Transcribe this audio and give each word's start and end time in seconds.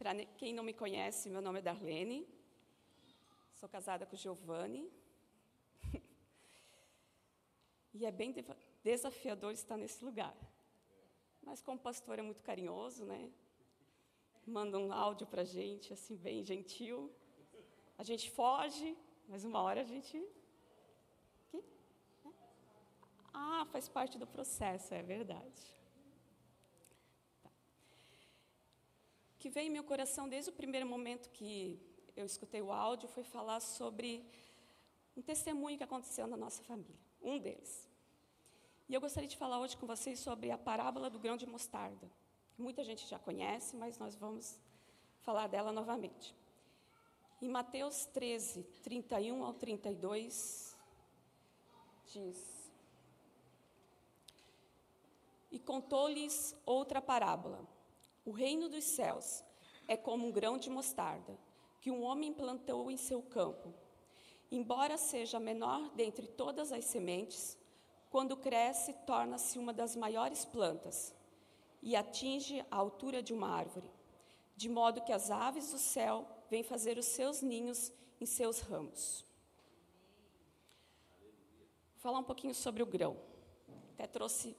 Para 0.00 0.14
quem 0.38 0.54
não 0.54 0.64
me 0.64 0.72
conhece, 0.72 1.28
meu 1.28 1.42
nome 1.42 1.58
é 1.58 1.62
Darlene. 1.62 2.26
Sou 3.56 3.68
casada 3.68 4.06
com 4.06 4.16
Giovanni. 4.16 4.90
e 7.92 8.06
é 8.06 8.10
bem 8.10 8.34
desafiador 8.82 9.52
estar 9.52 9.76
nesse 9.76 10.02
lugar. 10.02 10.34
Mas 11.42 11.60
como 11.60 11.78
pastor 11.78 12.18
é 12.18 12.22
muito 12.22 12.42
carinhoso, 12.42 13.04
né? 13.04 13.30
Manda 14.46 14.78
um 14.78 14.90
áudio 14.90 15.26
para 15.26 15.42
a 15.42 15.44
gente, 15.44 15.92
assim, 15.92 16.16
bem 16.16 16.42
gentil. 16.42 17.12
A 17.98 18.02
gente 18.02 18.30
foge, 18.30 18.96
mas 19.28 19.44
uma 19.44 19.60
hora 19.60 19.82
a 19.82 19.84
gente. 19.84 20.16
Ah, 23.34 23.66
faz 23.70 23.86
parte 23.86 24.16
do 24.16 24.26
processo, 24.26 24.94
é 24.94 25.02
verdade. 25.02 25.79
Que 29.40 29.48
veio 29.48 29.68
em 29.68 29.70
meu 29.70 29.82
coração 29.82 30.28
desde 30.28 30.50
o 30.50 30.52
primeiro 30.52 30.86
momento 30.86 31.30
que 31.30 31.80
eu 32.14 32.26
escutei 32.26 32.60
o 32.60 32.70
áudio 32.70 33.08
foi 33.08 33.24
falar 33.24 33.58
sobre 33.60 34.22
um 35.16 35.22
testemunho 35.22 35.78
que 35.78 35.82
aconteceu 35.82 36.26
na 36.26 36.36
nossa 36.36 36.62
família, 36.62 37.00
um 37.22 37.38
deles. 37.38 37.88
E 38.86 38.92
eu 38.92 39.00
gostaria 39.00 39.28
de 39.28 39.38
falar 39.38 39.58
hoje 39.58 39.78
com 39.78 39.86
vocês 39.86 40.18
sobre 40.18 40.50
a 40.50 40.58
parábola 40.58 41.08
do 41.08 41.18
grão 41.18 41.38
de 41.38 41.46
mostarda. 41.46 42.06
Muita 42.58 42.84
gente 42.84 43.06
já 43.06 43.18
conhece, 43.18 43.74
mas 43.76 43.98
nós 43.98 44.14
vamos 44.14 44.58
falar 45.22 45.46
dela 45.46 45.72
novamente. 45.72 46.36
Em 47.40 47.48
Mateus 47.48 48.04
13, 48.04 48.62
31 48.82 49.42
ao 49.42 49.54
32, 49.54 50.76
diz: 52.12 52.70
E 55.50 55.58
contou-lhes 55.58 56.54
outra 56.66 57.00
parábola 57.00 57.66
o 58.24 58.30
reino 58.30 58.68
dos 58.68 58.84
céus 58.84 59.44
é 59.88 59.96
como 59.96 60.26
um 60.26 60.32
grão 60.32 60.58
de 60.58 60.70
mostarda 60.70 61.38
que 61.80 61.90
um 61.90 62.02
homem 62.02 62.32
plantou 62.32 62.90
em 62.90 62.96
seu 62.96 63.22
campo. 63.22 63.72
Embora 64.50 64.98
seja 64.98 65.40
menor 65.40 65.90
dentre 65.94 66.26
todas 66.26 66.72
as 66.72 66.84
sementes, 66.84 67.56
quando 68.10 68.36
cresce, 68.36 68.92
torna-se 69.06 69.58
uma 69.58 69.72
das 69.72 69.96
maiores 69.96 70.44
plantas 70.44 71.14
e 71.82 71.96
atinge 71.96 72.64
a 72.70 72.76
altura 72.76 73.22
de 73.22 73.32
uma 73.32 73.48
árvore, 73.48 73.90
de 74.56 74.68
modo 74.68 75.00
que 75.00 75.12
as 75.12 75.30
aves 75.30 75.70
do 75.70 75.78
céu 75.78 76.26
vêm 76.50 76.62
fazer 76.62 76.98
os 76.98 77.06
seus 77.06 77.40
ninhos 77.40 77.92
em 78.20 78.26
seus 78.26 78.60
ramos. 78.60 79.24
Vou 81.94 82.00
falar 82.00 82.18
um 82.18 82.24
pouquinho 82.24 82.54
sobre 82.54 82.82
o 82.82 82.86
grão. 82.86 83.16
Até 83.94 84.06
trouxe 84.06 84.56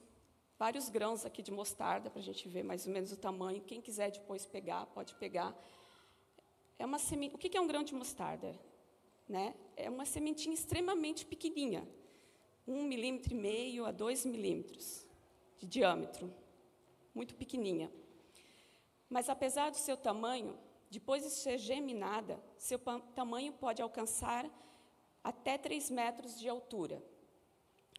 vários 0.64 0.88
grãos 0.88 1.26
aqui 1.26 1.42
de 1.42 1.50
mostarda 1.50 2.08
para 2.08 2.20
a 2.20 2.22
gente 2.22 2.48
ver 2.48 2.62
mais 2.62 2.86
ou 2.86 2.92
menos 2.92 3.10
o 3.10 3.16
tamanho. 3.16 3.60
Quem 3.62 3.80
quiser 3.80 4.12
depois 4.12 4.46
pegar, 4.46 4.86
pode 4.86 5.12
pegar. 5.16 5.52
É 6.78 6.86
uma 6.86 7.00
semente. 7.00 7.34
O 7.34 7.38
que 7.38 7.56
é 7.56 7.60
um 7.60 7.66
grão 7.66 7.82
de 7.82 7.92
mostarda? 7.92 8.56
Né? 9.28 9.56
É 9.76 9.90
uma 9.90 10.06
sementinha 10.06 10.54
extremamente 10.54 11.26
pequenininha, 11.26 11.82
um 12.64 12.84
milímetro 12.84 13.32
e 13.32 13.36
meio 13.36 13.84
a 13.84 13.90
dois 13.90 14.24
milímetros 14.24 15.04
de 15.58 15.66
diâmetro, 15.66 16.32
muito 17.12 17.34
pequenininha. 17.34 17.90
Mas 19.10 19.28
apesar 19.28 19.68
do 19.68 19.76
seu 19.76 19.96
tamanho, 19.96 20.56
depois 20.88 21.24
de 21.24 21.30
ser 21.30 21.58
geminada, 21.58 22.40
seu 22.56 22.78
tamanho 23.16 23.52
pode 23.52 23.82
alcançar 23.82 24.48
até 25.24 25.58
3 25.58 25.90
metros 25.90 26.38
de 26.38 26.48
altura. 26.48 27.02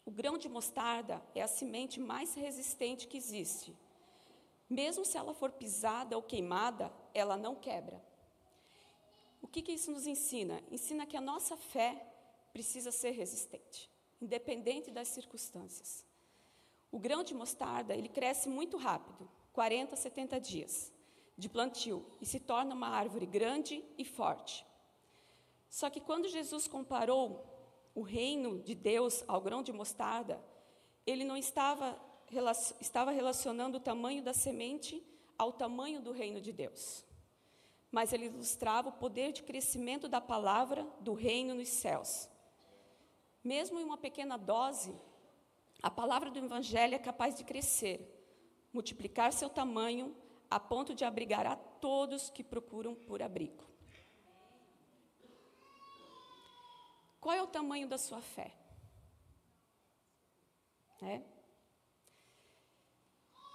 O 0.05 0.11
grão 0.11 0.37
de 0.37 0.49
mostarda 0.49 1.21
é 1.33 1.41
a 1.41 1.47
semente 1.47 1.99
mais 1.99 2.33
resistente 2.33 3.07
que 3.07 3.17
existe. 3.17 3.75
Mesmo 4.69 5.05
se 5.05 5.17
ela 5.17 5.33
for 5.33 5.51
pisada 5.51 6.15
ou 6.15 6.23
queimada, 6.23 6.91
ela 7.13 7.37
não 7.37 7.55
quebra. 7.55 8.03
O 9.41 9.47
que, 9.47 9.61
que 9.61 9.73
isso 9.73 9.91
nos 9.91 10.07
ensina? 10.07 10.61
Ensina 10.71 11.05
que 11.05 11.15
a 11.15 11.21
nossa 11.21 11.55
fé 11.55 12.05
precisa 12.51 12.91
ser 12.91 13.11
resistente, 13.11 13.89
independente 14.21 14.91
das 14.91 15.07
circunstâncias. 15.07 16.05
O 16.91 16.99
grão 16.99 17.23
de 17.23 17.33
mostarda, 17.33 17.95
ele 17.95 18.09
cresce 18.09 18.49
muito 18.49 18.77
rápido, 18.77 19.29
40 19.51 19.93
a 19.93 19.97
70 19.97 20.39
dias 20.39 20.93
de 21.37 21.49
plantio, 21.49 22.05
e 22.21 22.25
se 22.25 22.39
torna 22.39 22.75
uma 22.75 22.89
árvore 22.89 23.25
grande 23.25 23.83
e 23.97 24.05
forte. 24.05 24.65
Só 25.69 25.89
que 25.89 25.99
quando 25.99 26.29
Jesus 26.29 26.67
comparou 26.67 27.43
o 27.95 28.01
reino 28.01 28.59
de 28.59 28.73
Deus 28.73 29.23
ao 29.27 29.41
grão 29.41 29.61
de 29.61 29.71
mostarda, 29.71 30.43
ele 31.05 31.23
não 31.23 31.37
estava, 31.37 31.99
estava 32.79 33.11
relacionando 33.11 33.77
o 33.77 33.81
tamanho 33.81 34.23
da 34.23 34.33
semente 34.33 35.03
ao 35.37 35.51
tamanho 35.51 36.01
do 36.01 36.11
reino 36.11 36.41
de 36.41 36.51
Deus. 36.51 37.05
Mas 37.91 38.11
ele 38.11 38.25
ilustrava 38.25 38.89
o 38.89 38.93
poder 38.93 39.31
de 39.31 39.43
crescimento 39.43 40.07
da 40.07 40.19
palavra 40.19 40.87
do 40.99 41.13
reino 41.13 41.53
nos 41.53 41.69
céus. 41.69 42.29
Mesmo 43.43 43.79
em 43.79 43.83
uma 43.83 43.97
pequena 43.97 44.37
dose, 44.37 44.95
a 45.81 45.91
palavra 45.91 46.31
do 46.31 46.39
Evangelho 46.39 46.95
é 46.95 46.99
capaz 46.99 47.35
de 47.35 47.43
crescer, 47.43 48.09
multiplicar 48.71 49.33
seu 49.33 49.49
tamanho 49.49 50.15
a 50.49 50.59
ponto 50.59 50.95
de 50.95 51.03
abrigar 51.03 51.45
a 51.45 51.55
todos 51.55 52.29
que 52.29 52.43
procuram 52.43 52.95
por 52.95 53.21
abrigo. 53.21 53.72
Qual 57.23 57.33
é 57.33 57.41
o 57.41 57.47
tamanho 57.47 57.87
da 57.87 57.97
sua 57.97 58.19
fé? 58.19 58.53
É? 61.01 61.21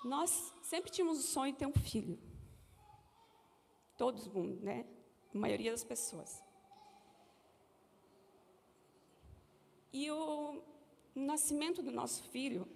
Nós 0.02 0.30
sempre 0.62 0.90
tínhamos 0.90 1.18
o 1.18 1.22
sonho 1.22 1.52
de 1.52 1.58
ter 1.58 1.66
um 1.66 1.74
filho. 1.74 2.18
Todo 3.98 4.30
mundo, 4.30 4.58
né? 4.62 4.86
A 5.34 5.36
maioria 5.36 5.70
das 5.70 5.84
pessoas. 5.84 6.42
E 9.92 10.10
o 10.10 10.62
nascimento 11.14 11.82
do 11.82 11.92
nosso 11.92 12.22
filho, 12.24 12.66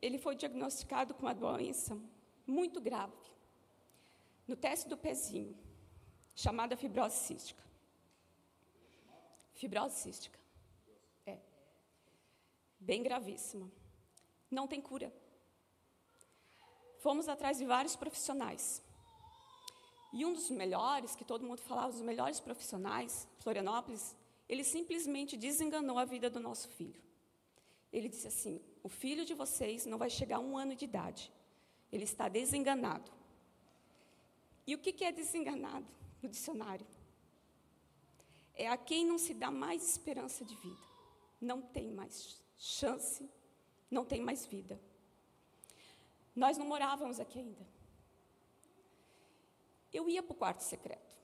ele 0.00 0.16
foi 0.16 0.34
diagnosticado 0.36 1.12
com 1.12 1.26
uma 1.26 1.34
doença 1.34 2.00
muito 2.46 2.80
grave. 2.80 3.26
No 4.48 4.56
teste 4.56 4.88
do 4.88 4.96
pezinho, 4.96 5.54
chamada 6.34 6.78
fibrose 6.78 7.16
cística. 7.16 7.73
Fibrose 9.54 9.96
cística. 9.96 10.38
É. 11.26 11.38
Bem 12.78 13.02
gravíssima. 13.02 13.70
Não 14.50 14.66
tem 14.66 14.80
cura. 14.80 15.12
Fomos 16.98 17.28
atrás 17.28 17.58
de 17.58 17.64
vários 17.64 17.96
profissionais. 17.96 18.82
E 20.12 20.24
um 20.24 20.32
dos 20.32 20.48
melhores, 20.50 21.16
que 21.16 21.24
todo 21.24 21.44
mundo 21.44 21.60
falava, 21.60 21.88
os 21.88 22.00
melhores 22.00 22.38
profissionais, 22.40 23.28
Florianópolis, 23.38 24.16
ele 24.48 24.62
simplesmente 24.62 25.36
desenganou 25.36 25.98
a 25.98 26.04
vida 26.04 26.30
do 26.30 26.38
nosso 26.38 26.68
filho. 26.68 27.02
Ele 27.92 28.08
disse 28.08 28.28
assim: 28.28 28.60
o 28.82 28.88
filho 28.88 29.24
de 29.24 29.34
vocês 29.34 29.86
não 29.86 29.98
vai 29.98 30.10
chegar 30.10 30.36
a 30.36 30.40
um 30.40 30.56
ano 30.56 30.74
de 30.74 30.84
idade. 30.84 31.32
Ele 31.92 32.04
está 32.04 32.28
desenganado. 32.28 33.10
E 34.66 34.74
o 34.74 34.78
que 34.78 35.04
é 35.04 35.12
desenganado 35.12 35.86
no 36.22 36.28
dicionário? 36.28 36.86
É 38.54 38.68
a 38.68 38.76
quem 38.76 39.04
não 39.04 39.18
se 39.18 39.34
dá 39.34 39.50
mais 39.50 39.88
esperança 39.88 40.44
de 40.44 40.54
vida. 40.56 40.82
Não 41.40 41.60
tem 41.60 41.90
mais 41.90 42.42
chance, 42.56 43.28
não 43.90 44.04
tem 44.04 44.20
mais 44.20 44.46
vida. 44.46 44.80
Nós 46.34 46.56
não 46.56 46.66
morávamos 46.66 47.20
aqui 47.20 47.38
ainda. 47.38 47.66
Eu 49.92 50.08
ia 50.08 50.22
para 50.22 50.32
o 50.32 50.36
quarto 50.36 50.60
secreto. 50.60 51.14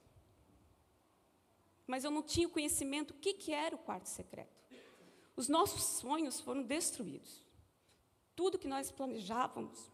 Mas 1.87 2.05
eu 2.05 2.11
não 2.11 2.23
tinha 2.23 2.49
conhecimento 2.49 3.13
do 3.13 3.19
que, 3.19 3.35
que 3.35 3.53
era 3.53 3.75
o 3.75 3.79
quarto 3.79 4.07
secreto. 4.07 4.61
Os 5.35 5.49
nossos 5.49 5.83
sonhos 5.83 6.41
foram 6.41 6.63
destruídos. 6.63 7.43
Tudo 8.37 8.59
que 8.59 8.69
nós 8.69 8.93
planejávamos 8.93 9.91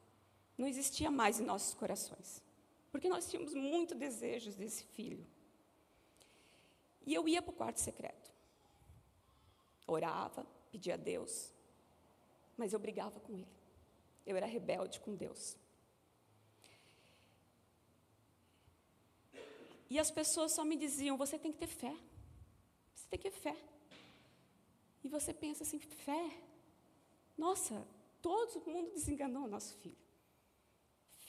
não 0.59 0.67
existia 0.67 1.11
mais 1.11 1.41
em 1.41 1.45
nossos 1.45 1.73
corações. 1.73 2.43
Porque 2.91 3.09
nós 3.09 3.31
tínhamos 3.31 3.55
muito 3.55 3.95
desejos 3.95 4.55
desse 4.55 4.85
filho. 4.85 5.27
E 7.07 7.15
eu 7.15 7.29
ia 7.29 7.41
para 7.41 7.53
o 7.53 7.55
quarto 7.55 7.79
secreto. 7.79 8.31
Orava, 9.87 10.45
pedia 10.73 10.95
a 10.95 10.97
Deus, 10.97 11.53
mas 12.57 12.73
eu 12.73 12.79
brigava 12.79 13.21
com 13.21 13.33
Ele. 13.33 13.57
Eu 14.27 14.37
era 14.37 14.47
rebelde 14.47 14.99
com 14.99 15.15
Deus. 15.15 15.57
E 19.89 19.99
as 20.01 20.11
pessoas 20.11 20.53
só 20.53 20.65
me 20.65 20.77
diziam: 20.77 21.17
você 21.17 21.39
tem 21.39 21.53
que 21.53 21.59
ter 21.59 21.69
fé. 21.69 21.97
Você 22.95 23.07
tem 23.09 23.19
que 23.21 23.31
ter 23.31 23.37
fé. 23.37 23.57
E 25.05 25.09
você 25.09 25.33
pensa 25.33 25.63
assim: 25.63 25.79
fé? 25.79 26.31
Nossa, 27.39 27.87
todo 28.21 28.65
mundo 28.67 28.91
desenganou 28.93 29.45
o 29.45 29.49
nosso 29.49 29.77
filho. 29.77 29.97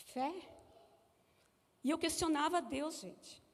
Fé? 0.05 0.33
E 1.83 1.89
eu 1.91 1.97
questionava 1.99 2.57
a 2.57 2.61
Deus, 2.61 2.99
gente. 2.99 3.46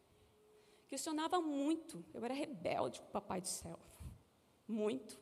Questionava 0.93 1.41
muito. 1.41 2.05
Eu 2.13 2.23
era 2.23 2.35
rebelde 2.35 3.01
com 3.01 3.07
o 3.07 3.09
Papai 3.09 3.41
do 3.41 3.47
Céu. 3.47 3.79
Muito. 4.67 5.19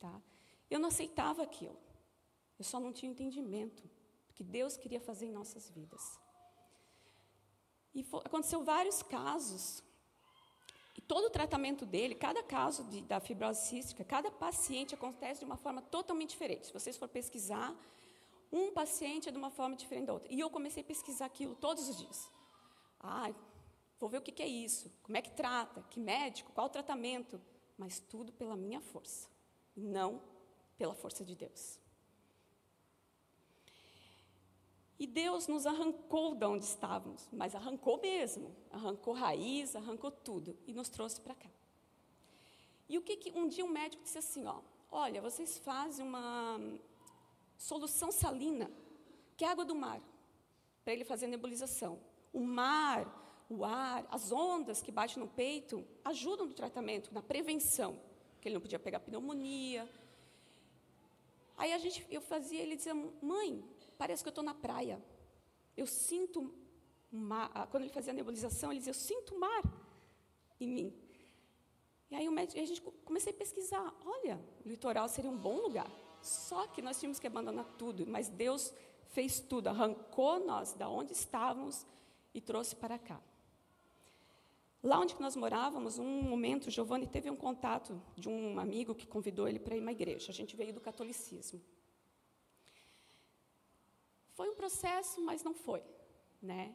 Tá? 0.00 0.20
Eu 0.68 0.80
não 0.80 0.88
aceitava 0.88 1.44
aquilo. 1.44 1.78
Eu 2.58 2.64
só 2.64 2.80
não 2.80 2.92
tinha 2.92 3.12
entendimento 3.12 3.84
do 4.26 4.34
que 4.34 4.42
Deus 4.42 4.76
queria 4.76 5.00
fazer 5.00 5.26
em 5.26 5.30
nossas 5.30 5.70
vidas. 5.70 6.18
E 7.94 8.02
foi, 8.02 8.18
aconteceu 8.24 8.64
vários 8.64 9.00
casos. 9.00 9.80
E 10.96 11.00
todo 11.00 11.26
o 11.26 11.30
tratamento 11.30 11.86
dele, 11.86 12.16
cada 12.16 12.42
caso 12.42 12.82
de, 12.90 13.00
da 13.02 13.20
fibrose 13.20 13.68
cística, 13.68 14.02
cada 14.02 14.28
paciente 14.28 14.92
acontece 14.92 15.38
de 15.38 15.46
uma 15.46 15.56
forma 15.56 15.82
totalmente 15.82 16.30
diferente. 16.30 16.66
Se 16.66 16.72
vocês 16.72 16.96
for 16.96 17.06
pesquisar, 17.08 17.72
um 18.50 18.72
paciente 18.72 19.28
é 19.28 19.30
de 19.30 19.38
uma 19.38 19.52
forma 19.52 19.76
diferente 19.76 20.06
da 20.06 20.14
outra. 20.14 20.34
E 20.34 20.40
eu 20.40 20.50
comecei 20.50 20.82
a 20.82 20.86
pesquisar 20.86 21.26
aquilo 21.26 21.54
todos 21.54 21.88
os 21.88 21.96
dias. 21.96 22.28
Ah, 22.98 23.32
vou 24.00 24.08
ver 24.08 24.18
o 24.18 24.22
que, 24.22 24.32
que 24.32 24.42
é 24.42 24.48
isso, 24.48 24.90
como 25.02 25.16
é 25.16 25.22
que 25.22 25.30
trata, 25.30 25.84
que 25.90 26.00
médico, 26.00 26.52
qual 26.52 26.66
o 26.66 26.70
tratamento. 26.70 27.40
Mas 27.76 28.00
tudo 28.00 28.32
pela 28.32 28.56
minha 28.56 28.80
força, 28.80 29.28
não 29.76 30.20
pela 30.76 30.94
força 30.94 31.24
de 31.24 31.34
Deus. 31.34 31.78
E 34.98 35.06
Deus 35.06 35.46
nos 35.46 35.66
arrancou 35.66 36.34
de 36.34 36.44
onde 36.44 36.64
estávamos, 36.64 37.26
mas 37.32 37.54
arrancou 37.54 37.98
mesmo, 37.98 38.54
arrancou 38.70 39.14
raiz, 39.14 39.74
arrancou 39.74 40.10
tudo 40.10 40.58
e 40.66 40.74
nos 40.74 40.90
trouxe 40.90 41.18
para 41.20 41.34
cá. 41.34 41.48
E 42.86 42.98
o 42.98 43.02
que, 43.02 43.16
que 43.16 43.32
um 43.38 43.48
dia 43.48 43.64
um 43.64 43.68
médico 43.68 44.02
disse 44.02 44.18
assim, 44.18 44.44
ó, 44.44 44.60
olha, 44.90 45.22
vocês 45.22 45.56
fazem 45.56 46.06
uma 46.06 46.60
solução 47.56 48.12
salina, 48.12 48.70
que 49.38 49.44
é 49.44 49.48
água 49.48 49.64
do 49.64 49.74
mar, 49.74 50.02
para 50.84 50.92
ele 50.92 51.04
fazer 51.04 51.28
nebulização. 51.28 51.98
O 52.30 52.40
mar, 52.40 53.06
o 53.50 53.64
ar, 53.64 54.06
as 54.10 54.30
ondas 54.30 54.80
que 54.80 54.92
batem 54.92 55.18
no 55.18 55.28
peito 55.28 55.84
ajudam 56.04 56.46
no 56.46 56.54
tratamento, 56.54 57.12
na 57.12 57.20
prevenção, 57.20 57.98
que 58.40 58.48
ele 58.48 58.54
não 58.54 58.60
podia 58.60 58.78
pegar 58.78 59.00
pneumonia. 59.00 59.86
Aí 61.56 61.72
a 61.72 61.78
gente, 61.78 62.06
eu 62.08 62.20
fazia, 62.20 62.62
ele 62.62 62.76
dizia, 62.76 62.94
mãe, 62.94 63.62
parece 63.98 64.22
que 64.22 64.28
eu 64.28 64.30
estou 64.30 64.44
na 64.44 64.54
praia. 64.54 65.02
Eu 65.76 65.86
sinto 65.86 66.54
mar. 67.10 67.50
Ah, 67.54 67.66
quando 67.66 67.82
ele 67.82 67.92
fazia 67.92 68.12
a 68.12 68.14
nebulização, 68.14 68.70
ele 68.70 68.78
dizia: 68.78 68.90
Eu 68.90 68.94
sinto 68.94 69.38
mar 69.38 69.62
em 70.60 70.68
mim. 70.68 70.94
E 72.10 72.14
aí 72.14 72.28
o 72.28 72.32
médico, 72.32 72.60
a 72.60 72.64
gente 72.64 72.80
comecei 73.04 73.32
a 73.32 73.36
pesquisar. 73.36 73.94
Olha, 74.04 74.40
o 74.64 74.68
litoral 74.68 75.08
seria 75.08 75.30
um 75.30 75.36
bom 75.36 75.56
lugar. 75.60 75.90
Só 76.22 76.66
que 76.66 76.82
nós 76.82 76.98
tínhamos 76.98 77.18
que 77.18 77.26
abandonar 77.26 77.64
tudo. 77.78 78.06
Mas 78.06 78.28
Deus 78.28 78.72
fez 79.08 79.40
tudo, 79.40 79.68
arrancou 79.68 80.44
nós 80.44 80.72
da 80.74 80.88
onde 80.88 81.12
estávamos 81.12 81.86
e 82.32 82.40
trouxe 82.40 82.76
para 82.76 82.98
cá. 82.98 83.20
Lá 84.82 84.98
onde 84.98 85.14
nós 85.20 85.36
morávamos, 85.36 85.98
um 85.98 86.22
momento, 86.22 86.70
Giovanni 86.70 87.06
teve 87.06 87.30
um 87.30 87.36
contato 87.36 88.00
de 88.16 88.28
um 88.28 88.58
amigo 88.58 88.94
que 88.94 89.06
convidou 89.06 89.46
ele 89.46 89.58
para 89.58 89.76
ir 89.76 89.80
uma 89.80 89.92
igreja. 89.92 90.30
A 90.30 90.34
gente 90.34 90.56
veio 90.56 90.72
do 90.72 90.80
catolicismo. 90.80 91.60
Foi 94.32 94.48
um 94.48 94.54
processo, 94.54 95.20
mas 95.22 95.42
não 95.42 95.52
foi, 95.52 95.82
né? 96.40 96.74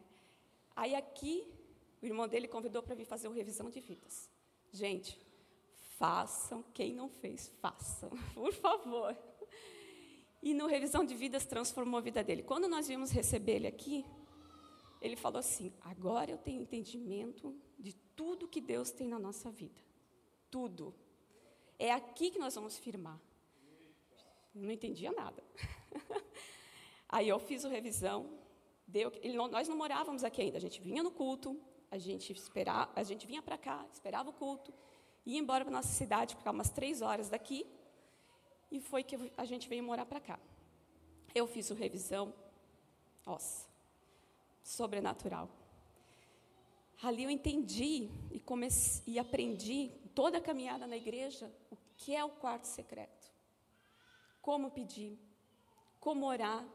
Aí 0.75 0.93
aqui, 0.93 1.51
o 1.99 2.05
irmão 2.05 2.27
dele 2.27 2.47
convidou 2.47 2.83
para 2.83 2.93
vir 2.93 3.05
fazer 3.05 3.27
uma 3.27 3.35
revisão 3.35 3.71
de 3.71 3.79
vidas. 3.79 4.29
Gente, 4.71 5.19
façam, 5.97 6.63
quem 6.73 6.93
não 6.93 7.09
fez, 7.09 7.51
façam, 7.59 8.11
por 8.35 8.53
favor. 8.53 9.17
E 10.43 10.53
no 10.53 10.67
revisão 10.67 11.03
de 11.03 11.15
vidas 11.15 11.43
transformou 11.43 11.97
a 11.97 12.01
vida 12.01 12.23
dele. 12.23 12.43
Quando 12.43 12.67
nós 12.67 12.87
vimos 12.87 13.09
receber 13.09 13.53
ele 13.53 13.67
aqui, 13.67 14.05
ele 15.05 15.15
falou 15.15 15.39
assim: 15.39 15.71
agora 15.81 16.31
eu 16.31 16.37
tenho 16.37 16.61
entendimento 16.61 17.55
de 17.77 17.93
tudo 18.15 18.47
que 18.47 18.59
Deus 18.59 18.91
tem 18.91 19.07
na 19.07 19.19
nossa 19.19 19.51
vida. 19.51 19.79
Tudo. 20.49 20.95
É 21.77 21.91
aqui 21.91 22.31
que 22.31 22.39
nós 22.39 22.55
vamos 22.55 22.77
firmar. 22.77 23.19
Não 24.53 24.71
entendia 24.71 25.11
nada. 25.11 25.43
Aí 27.07 27.29
eu 27.29 27.39
fiz 27.39 27.63
a 27.63 27.69
revisão, 27.69 28.39
deu, 28.87 29.11
nós 29.51 29.67
não 29.67 29.77
morávamos 29.77 30.23
aqui 30.23 30.41
ainda, 30.41 30.57
a 30.57 30.61
gente 30.61 30.81
vinha 30.81 31.03
no 31.03 31.11
culto, 31.11 31.59
a 31.91 31.97
gente 31.97 32.33
esperava, 32.33 32.91
a 32.95 33.03
gente 33.03 33.27
vinha 33.27 33.41
para 33.41 33.57
cá, 33.57 33.85
esperava 33.93 34.29
o 34.29 34.33
culto, 34.33 34.73
ia 35.25 35.37
embora 35.37 35.63
para 35.63 35.71
nossa 35.71 35.89
cidade, 35.89 36.35
ficar 36.35 36.51
umas 36.51 36.71
três 36.71 37.01
horas 37.01 37.29
daqui, 37.29 37.65
e 38.71 38.79
foi 38.79 39.03
que 39.03 39.31
a 39.37 39.45
gente 39.45 39.69
veio 39.69 39.83
morar 39.83 40.05
para 40.05 40.19
cá. 40.19 40.39
Eu 41.33 41.45
fiz 41.45 41.71
a 41.71 41.75
revisão, 41.75 42.33
nossa, 43.25 43.67
sobrenatural. 44.65 45.47
Ali 47.01 47.23
eu 47.23 47.29
entendi 47.29 48.09
e, 48.31 48.39
comecei, 48.39 49.03
e 49.13 49.19
aprendi 49.19 49.91
toda 50.15 50.39
a 50.39 50.41
caminhada 50.41 50.87
na 50.87 50.97
igreja 50.97 51.53
o 51.69 51.77
que 51.95 52.15
é 52.15 52.25
o 52.25 52.29
quarto 52.29 52.65
secreto, 52.65 53.31
como 54.41 54.71
pedir, 54.71 55.19
como 55.99 56.25
orar, 56.25 56.65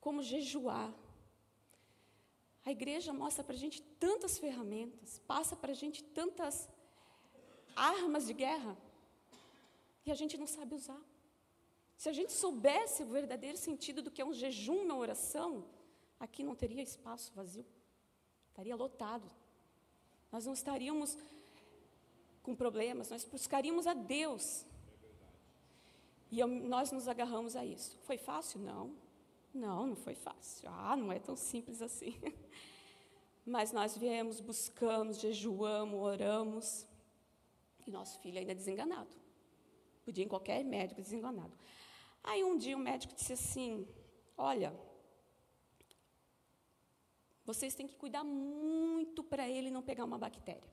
como 0.00 0.22
jejuar. 0.22 0.94
A 2.64 2.70
igreja 2.70 3.12
mostra 3.12 3.42
para 3.42 3.54
a 3.54 3.58
gente 3.58 3.82
tantas 3.98 4.38
ferramentas, 4.38 5.18
passa 5.26 5.56
para 5.56 5.72
a 5.72 5.74
gente 5.74 6.04
tantas 6.04 6.68
armas 7.74 8.26
de 8.26 8.34
guerra, 8.34 8.76
e 10.06 10.12
a 10.12 10.14
gente 10.14 10.38
não 10.38 10.46
sabe 10.46 10.74
usar. 10.74 11.02
Se 11.96 12.08
a 12.08 12.12
gente 12.12 12.32
soubesse 12.32 13.02
o 13.02 13.06
verdadeiro 13.06 13.58
sentido 13.58 14.02
do 14.02 14.10
que 14.10 14.22
é 14.22 14.24
um 14.24 14.32
jejum, 14.32 14.82
uma 14.84 14.96
oração, 14.96 15.64
aqui 16.18 16.42
não 16.42 16.54
teria 16.54 16.82
espaço 16.82 17.32
vazio, 17.34 17.66
estaria 18.48 18.74
lotado. 18.74 19.30
Nós 20.30 20.44
não 20.46 20.52
estaríamos 20.52 21.16
com 22.42 22.54
problemas, 22.54 23.10
nós 23.10 23.24
buscaríamos 23.24 23.86
a 23.86 23.94
Deus. 23.94 24.64
E 26.30 26.38
eu, 26.38 26.46
nós 26.46 26.92
nos 26.92 27.08
agarramos 27.08 27.56
a 27.56 27.64
isso. 27.64 27.98
Foi 28.02 28.18
fácil? 28.18 28.60
Não. 28.60 28.94
Não, 29.54 29.86
não 29.86 29.96
foi 29.96 30.14
fácil. 30.14 30.68
Ah, 30.68 30.96
não 30.96 31.10
é 31.10 31.18
tão 31.18 31.36
simples 31.36 31.80
assim. 31.80 32.14
Mas 33.46 33.72
nós 33.72 33.96
viemos, 33.96 34.40
buscamos, 34.40 35.18
jejuamos, 35.18 35.98
oramos. 35.98 36.86
E 37.86 37.90
nosso 37.90 38.20
filho 38.20 38.38
ainda 38.38 38.52
é 38.52 38.54
desenganado. 38.54 39.16
Podia 40.04 40.22
ir 40.22 40.26
em 40.26 40.28
qualquer 40.28 40.62
médico 40.62 41.00
desenganado. 41.00 41.52
Aí 42.22 42.44
um 42.44 42.58
dia 42.58 42.76
o 42.76 42.80
médico 42.80 43.14
disse 43.14 43.32
assim: 43.32 43.88
Olha, 44.36 44.78
vocês 47.48 47.74
têm 47.74 47.86
que 47.90 47.96
cuidar 48.02 48.24
muito 48.24 49.20
para 49.24 49.48
ele 49.48 49.70
não 49.70 49.82
pegar 49.82 50.04
uma 50.04 50.18
bactéria. 50.18 50.70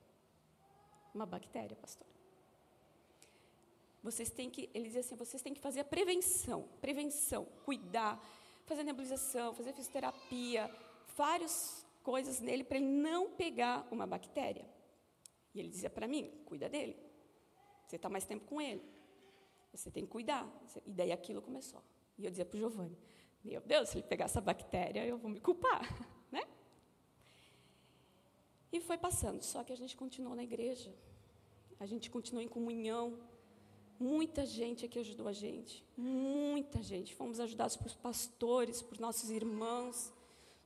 Uma 1.14 1.26
bactéria, 1.34 1.76
pastor. 1.76 2.06
Vocês 4.02 4.30
têm 4.30 4.48
que, 4.54 4.62
ele 4.74 4.84
dizia 4.84 5.00
assim, 5.00 5.16
vocês 5.16 5.42
têm 5.42 5.54
que 5.54 5.60
fazer 5.60 5.80
a 5.80 5.84
prevenção, 5.84 6.68
prevenção, 6.80 7.46
cuidar 7.64 8.14
fazer 8.66 8.82
nebulização, 8.82 9.54
fazer 9.54 9.72
fisioterapia, 9.72 10.70
várias 11.16 11.86
coisas 12.02 12.40
nele 12.40 12.64
para 12.64 12.78
ele 12.78 12.86
não 12.86 13.30
pegar 13.30 13.86
uma 13.90 14.06
bactéria. 14.06 14.68
E 15.54 15.60
ele 15.60 15.68
dizia 15.68 15.88
para 15.88 16.06
mim: 16.06 16.30
cuida 16.44 16.68
dele. 16.68 16.96
Você 17.86 17.96
está 17.96 18.08
mais 18.08 18.26
tempo 18.26 18.44
com 18.44 18.60
ele. 18.60 18.82
Você 19.72 19.90
tem 19.90 20.04
que 20.04 20.10
cuidar. 20.10 20.44
E 20.84 20.92
daí 20.92 21.12
aquilo 21.12 21.40
começou. 21.40 21.82
E 22.18 22.24
eu 22.24 22.30
dizia 22.30 22.44
para 22.44 22.56
o 22.56 22.60
Giovanni: 22.60 22.98
Meu 23.42 23.60
Deus, 23.60 23.88
se 23.88 23.98
ele 23.98 24.06
pegar 24.06 24.26
essa 24.26 24.40
bactéria, 24.40 25.06
eu 25.06 25.16
vou 25.16 25.30
me 25.30 25.40
culpar. 25.40 25.82
E 28.76 28.80
foi 28.80 28.98
passando. 28.98 29.42
Só 29.42 29.64
que 29.64 29.72
a 29.72 29.76
gente 29.76 29.96
continuou 29.96 30.34
na 30.36 30.44
igreja. 30.44 30.92
A 31.80 31.86
gente 31.86 32.10
continuou 32.10 32.42
em 32.44 32.48
comunhão. 32.48 33.18
Muita 33.98 34.44
gente 34.44 34.84
aqui 34.84 34.98
ajudou 34.98 35.26
a 35.26 35.32
gente, 35.32 35.82
muita 35.96 36.82
gente. 36.82 37.14
Fomos 37.14 37.40
ajudados 37.40 37.76
por 37.76 37.90
pastores, 37.96 38.82
por 38.82 39.00
nossos 39.00 39.30
irmãos, 39.30 40.12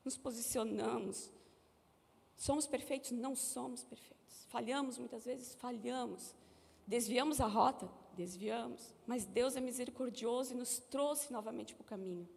nos 0.04 0.16
posicionamos. 0.16 1.30
Somos 2.36 2.66
perfeitos? 2.66 3.12
Não 3.12 3.36
somos 3.36 3.84
perfeitos. 3.84 4.44
Falhamos 4.48 4.98
muitas 4.98 5.24
vezes? 5.24 5.54
Falhamos. 5.54 6.34
Desviamos 6.88 7.40
a 7.40 7.46
rota? 7.46 7.88
Desviamos. 8.16 8.92
Mas 9.06 9.24
Deus 9.24 9.54
é 9.54 9.60
misericordioso 9.60 10.52
e 10.52 10.56
nos 10.56 10.80
trouxe 10.80 11.32
novamente 11.32 11.72
para 11.72 11.82
o 11.82 11.86
caminho. 11.86 12.28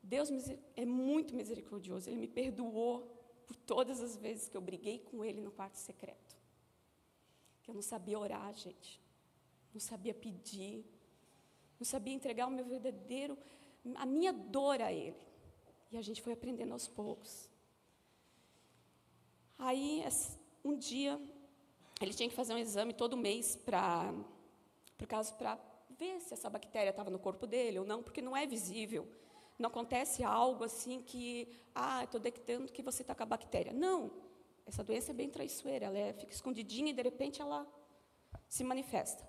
Deus 0.00 0.30
é 0.76 0.86
muito 0.86 1.34
misericordioso, 1.34 2.08
Ele 2.08 2.18
me 2.18 2.28
perdoou 2.28 3.17
por 3.48 3.56
todas 3.56 4.00
as 4.00 4.16
vezes 4.16 4.48
que 4.48 4.56
eu 4.56 4.60
briguei 4.60 5.00
com 5.00 5.24
Ele 5.24 5.40
no 5.40 5.50
quarto 5.50 5.74
secreto. 5.76 6.36
Que 7.64 7.70
eu 7.70 7.74
não 7.74 7.82
sabia 7.82 8.16
orar, 8.16 8.54
gente 8.54 9.00
não 9.72 9.80
sabia 9.80 10.14
pedir, 10.14 10.84
não 11.78 11.84
sabia 11.84 12.12
entregar 12.12 12.46
o 12.46 12.50
meu 12.50 12.64
verdadeiro, 12.64 13.38
a 13.94 14.04
minha 14.04 14.32
dor 14.32 14.80
a 14.80 14.92
Ele. 14.92 15.16
E 15.90 15.96
a 15.96 16.02
gente 16.02 16.20
foi 16.20 16.32
aprendendo 16.32 16.72
aos 16.72 16.88
poucos. 16.88 17.48
Aí, 19.58 20.04
um 20.64 20.76
dia, 20.76 21.20
ele 22.00 22.12
tinha 22.12 22.28
que 22.28 22.34
fazer 22.34 22.54
um 22.54 22.58
exame 22.58 22.92
todo 22.92 23.16
mês 23.16 23.56
para, 23.56 24.12
por 24.96 25.06
causa 25.06 25.32
para 25.34 25.58
ver 25.90 26.20
se 26.20 26.34
essa 26.34 26.50
bactéria 26.50 26.90
estava 26.90 27.10
no 27.10 27.18
corpo 27.18 27.46
dele 27.46 27.78
ou 27.78 27.86
não, 27.86 28.02
porque 28.02 28.20
não 28.20 28.36
é 28.36 28.46
visível. 28.46 29.08
Não 29.58 29.68
acontece 29.68 30.22
algo 30.22 30.64
assim 30.64 31.02
que, 31.02 31.48
ah, 31.74 32.04
estou 32.04 32.20
detectando 32.20 32.72
que 32.72 32.82
você 32.82 33.02
está 33.02 33.14
com 33.14 33.22
a 33.24 33.26
bactéria. 33.26 33.72
Não, 33.72 34.10
essa 34.64 34.84
doença 34.84 35.10
é 35.10 35.14
bem 35.14 35.28
traiçoeira, 35.28 35.86
ela 35.86 35.98
é, 35.98 36.12
fica 36.12 36.32
escondidinha 36.32 36.90
e 36.90 36.94
de 36.94 37.02
repente 37.02 37.40
ela 37.40 37.66
se 38.48 38.62
manifesta. 38.62 39.28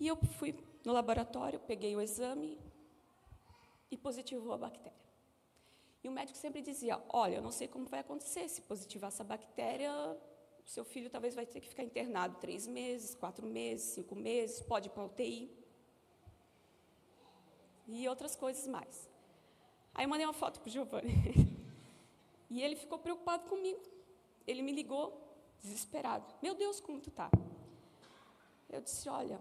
E 0.00 0.06
eu 0.06 0.16
fui 0.38 0.54
no 0.84 0.92
laboratório, 0.92 1.60
peguei 1.60 1.94
o 1.94 2.00
exame 2.00 2.58
e 3.90 3.96
positivou 3.96 4.52
a 4.52 4.58
bactéria. 4.58 5.04
E 6.02 6.08
o 6.08 6.12
médico 6.12 6.38
sempre 6.38 6.60
dizia: 6.60 7.02
Olha, 7.08 7.36
eu 7.36 7.42
não 7.42 7.50
sei 7.50 7.66
como 7.66 7.86
vai 7.86 8.00
acontecer. 8.00 8.48
Se 8.48 8.60
positivar 8.62 9.08
essa 9.08 9.24
bactéria, 9.24 9.90
seu 10.64 10.84
filho 10.84 11.10
talvez 11.10 11.34
vai 11.34 11.46
ter 11.46 11.60
que 11.60 11.68
ficar 11.68 11.82
internado 11.82 12.36
três 12.38 12.66
meses, 12.66 13.14
quatro 13.14 13.46
meses, 13.46 13.86
cinco 13.94 14.14
meses, 14.14 14.60
pode 14.60 14.88
ir 14.88 14.90
para 14.90 15.02
a 15.02 15.06
UTI. 15.06 15.63
E 17.86 18.08
outras 18.08 18.34
coisas 18.34 18.66
mais. 18.66 19.08
Aí 19.94 20.04
eu 20.04 20.08
mandei 20.08 20.26
uma 20.26 20.32
foto 20.32 20.60
para 20.60 20.68
o 20.68 20.72
Giovanni. 20.72 21.14
e 22.50 22.62
ele 22.62 22.76
ficou 22.76 22.98
preocupado 22.98 23.48
comigo. 23.48 23.80
Ele 24.46 24.62
me 24.62 24.72
ligou, 24.72 25.24
desesperado. 25.60 26.26
Meu 26.42 26.54
Deus, 26.54 26.80
como 26.80 27.00
tu 27.00 27.10
tá? 27.10 27.30
Eu 28.68 28.80
disse, 28.80 29.08
olha, 29.08 29.40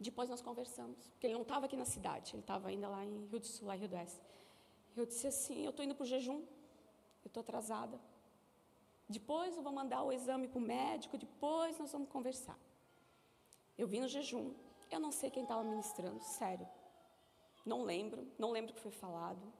depois 0.00 0.28
nós 0.28 0.40
conversamos, 0.40 1.08
porque 1.08 1.26
ele 1.26 1.34
não 1.34 1.42
estava 1.42 1.66
aqui 1.66 1.76
na 1.76 1.84
cidade, 1.84 2.32
ele 2.34 2.40
estava 2.40 2.68
ainda 2.68 2.88
lá 2.88 3.04
em 3.04 3.26
Rio 3.26 3.40
do 3.40 3.46
Sul, 3.46 3.66
lá 3.66 3.76
em 3.76 3.80
Rio 3.80 3.88
do 3.88 3.96
Oeste. 3.96 4.20
Eu 4.96 5.04
disse 5.06 5.26
assim, 5.26 5.64
eu 5.64 5.70
estou 5.70 5.84
indo 5.84 5.94
para 5.94 6.04
o 6.04 6.06
jejum, 6.06 6.38
eu 7.24 7.28
estou 7.28 7.40
atrasada. 7.40 8.00
Depois 9.08 9.56
eu 9.56 9.62
vou 9.62 9.72
mandar 9.72 10.02
o 10.02 10.12
exame 10.12 10.48
para 10.48 10.58
o 10.58 10.60
médico, 10.60 11.18
depois 11.18 11.78
nós 11.78 11.90
vamos 11.90 12.08
conversar. 12.08 12.58
Eu 13.76 13.86
vim 13.86 14.00
no 14.00 14.08
jejum, 14.08 14.54
eu 14.90 15.00
não 15.00 15.10
sei 15.12 15.30
quem 15.30 15.42
estava 15.42 15.62
ministrando, 15.62 16.22
sério. 16.22 16.66
Não 17.68 17.82
lembro, 17.84 18.26
não 18.38 18.50
lembro 18.50 18.72
o 18.72 18.74
que 18.74 18.80
foi 18.80 18.90
falado. 18.90 19.52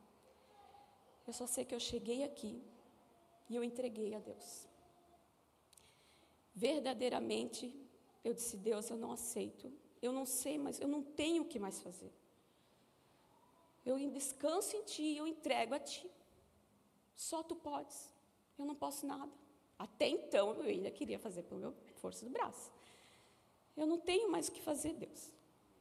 Eu 1.27 1.33
só 1.35 1.47
sei 1.47 1.63
que 1.67 1.75
eu 1.75 1.81
cheguei 1.81 2.25
aqui 2.25 2.63
e 3.51 3.55
eu 3.55 3.63
entreguei 3.63 4.15
a 4.15 4.19
Deus. 4.19 4.67
Verdadeiramente, 6.55 7.63
eu 8.25 8.33
disse: 8.33 8.57
Deus, 8.57 8.89
eu 8.89 8.97
não 8.97 9.13
aceito. 9.13 9.71
Eu 10.01 10.11
não 10.11 10.25
sei, 10.25 10.57
mas 10.57 10.81
eu 10.81 10.89
não 10.89 11.03
tenho 11.03 11.43
o 11.43 11.45
que 11.45 11.59
mais 11.59 11.81
fazer. 11.81 12.11
Eu 13.85 13.99
descanso 14.11 14.75
em 14.75 14.83
Ti, 14.85 15.17
eu 15.17 15.27
entrego 15.27 15.75
a 15.75 15.79
Ti. 15.79 16.11
Só 17.15 17.43
Tu 17.43 17.55
podes. 17.57 18.11
Eu 18.59 18.65
não 18.65 18.75
posso 18.75 19.07
nada. 19.07 19.33
Até 19.79 20.09
então, 20.09 20.55
eu 20.55 20.63
ainda 20.63 20.91
queria 20.91 21.19
fazer 21.19 21.43
pelo 21.43 21.61
meu 21.61 21.75
força 21.97 22.25
do 22.25 22.31
braço. 22.31 22.73
Eu 23.77 23.87
não 23.87 23.99
tenho 23.99 24.31
mais 24.31 24.49
o 24.49 24.53
que 24.53 24.63
fazer, 24.63 24.95
Deus. 24.95 25.31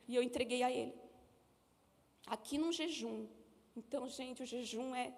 E 0.09 0.15
eu 0.15 0.21
entreguei 0.21 0.61
a 0.61 0.69
Ele. 0.69 1.06
Aqui 2.27 2.57
num 2.57 2.71
jejum. 2.71 3.27
Então, 3.75 4.07
gente, 4.07 4.43
o 4.43 4.45
jejum 4.45 4.93
é 4.93 5.13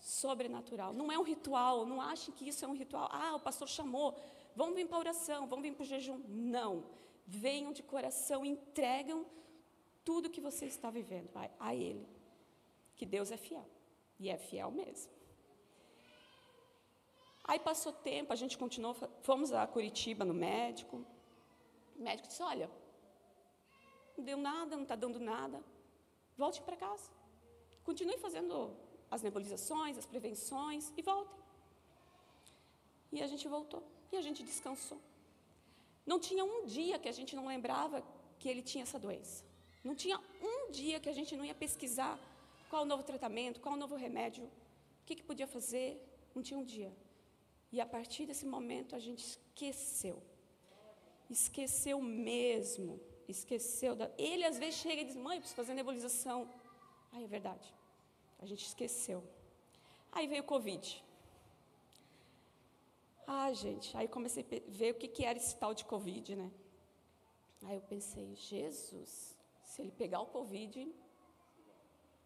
sobrenatural. 0.00 0.92
Não 0.92 1.10
é 1.12 1.18
um 1.18 1.22
ritual. 1.22 1.86
Não 1.86 2.00
achem 2.00 2.34
que 2.34 2.48
isso 2.48 2.64
é 2.64 2.68
um 2.68 2.74
ritual. 2.74 3.08
Ah, 3.12 3.36
o 3.36 3.40
pastor 3.40 3.68
chamou. 3.68 4.16
Vamos 4.56 4.74
vir 4.74 4.86
para 4.86 4.96
a 4.96 5.00
oração, 5.00 5.46
vamos 5.46 5.62
vir 5.62 5.74
para 5.74 5.82
o 5.82 5.86
jejum. 5.86 6.18
Não. 6.28 6.84
Venham 7.26 7.72
de 7.72 7.82
coração, 7.82 8.44
entregam 8.44 9.24
tudo 10.04 10.30
que 10.30 10.40
você 10.40 10.66
está 10.66 10.90
vivendo 10.90 11.30
a, 11.36 11.48
a 11.68 11.74
Ele. 11.74 12.06
Que 12.96 13.06
Deus 13.06 13.30
é 13.30 13.36
fiel. 13.36 13.66
E 14.18 14.28
é 14.28 14.36
fiel 14.36 14.70
mesmo. 14.70 15.12
Aí 17.44 17.58
passou 17.58 17.92
tempo, 17.92 18.32
a 18.32 18.36
gente 18.36 18.56
continuou, 18.56 18.94
fomos 19.22 19.52
a 19.52 19.66
Curitiba 19.66 20.24
no 20.24 20.34
médico. 20.34 21.04
O 21.96 22.02
médico 22.02 22.28
disse: 22.28 22.42
Olha, 22.42 22.70
não 24.16 24.24
deu 24.24 24.36
nada, 24.36 24.76
não 24.76 24.82
está 24.82 24.94
dando 24.94 25.18
nada. 25.18 25.62
Volte 26.42 26.60
para 26.66 26.76
casa. 26.84 27.08
Continue 27.88 28.18
fazendo 28.26 28.54
as 29.14 29.20
nebulizações, 29.26 29.98
as 30.02 30.06
prevenções 30.12 30.84
e 30.96 31.02
voltem. 31.02 31.38
E 33.16 33.18
a 33.26 33.28
gente 33.32 33.46
voltou 33.56 33.82
e 34.10 34.16
a 34.20 34.22
gente 34.26 34.40
descansou. 34.50 34.98
Não 36.10 36.18
tinha 36.18 36.44
um 36.52 36.64
dia 36.64 36.98
que 37.02 37.10
a 37.12 37.16
gente 37.18 37.36
não 37.38 37.46
lembrava 37.52 38.02
que 38.38 38.48
ele 38.48 38.62
tinha 38.70 38.84
essa 38.86 38.98
doença. 38.98 39.44
Não 39.84 39.94
tinha 40.02 40.18
um 40.50 40.70
dia 40.70 40.98
que 41.02 41.10
a 41.12 41.16
gente 41.18 41.36
não 41.36 41.44
ia 41.44 41.54
pesquisar 41.54 42.18
qual 42.70 42.84
o 42.84 42.90
novo 42.92 43.02
tratamento, 43.10 43.60
qual 43.60 43.74
o 43.74 43.82
novo 43.84 43.96
remédio, 44.06 44.44
o 44.44 45.04
que, 45.04 45.16
que 45.16 45.22
podia 45.30 45.48
fazer. 45.56 45.88
Não 46.34 46.42
tinha 46.42 46.58
um 46.58 46.64
dia. 46.64 46.90
E 47.70 47.82
a 47.82 47.86
partir 47.96 48.24
desse 48.24 48.46
momento 48.46 48.96
a 48.96 49.02
gente 49.06 49.22
esqueceu. 49.30 50.16
Esqueceu 51.38 52.00
mesmo. 52.00 52.98
Esqueceu. 53.30 53.94
Da... 53.94 54.10
Ele 54.18 54.44
às 54.44 54.58
vezes 54.58 54.80
chega 54.80 55.02
e 55.02 55.04
diz: 55.04 55.16
Mãe, 55.16 55.38
preciso 55.38 55.56
fazer 55.56 55.74
nebulização. 55.74 56.48
Ai, 57.12 57.24
é 57.24 57.26
verdade. 57.26 57.74
A 58.40 58.46
gente 58.46 58.64
esqueceu. 58.66 59.22
Aí 60.12 60.26
veio 60.26 60.42
o 60.42 60.46
Covid. 60.46 61.04
Ah, 63.26 63.52
gente, 63.52 63.96
aí 63.96 64.08
comecei 64.08 64.42
a 64.44 64.70
ver 64.70 64.92
o 64.92 64.94
que, 64.96 65.06
que 65.06 65.24
era 65.24 65.38
esse 65.38 65.54
tal 65.56 65.72
de 65.72 65.84
Covid, 65.84 66.34
né? 66.34 66.50
Aí 67.62 67.76
eu 67.76 67.82
pensei, 67.82 68.34
Jesus, 68.34 69.36
se 69.62 69.82
ele 69.82 69.92
pegar 69.92 70.20
o 70.20 70.26
Covid, 70.26 70.92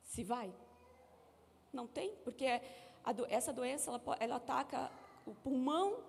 se 0.03 0.25
vai? 0.25 0.51
Não 1.73 1.87
tem, 1.87 2.15
porque 2.25 2.47
do, 3.15 3.27
essa 3.27 3.53
doença, 3.53 3.91
ela, 3.91 4.17
ela 4.19 4.37
ataca 4.37 4.91
o 5.27 5.35
pulmão 5.35 6.03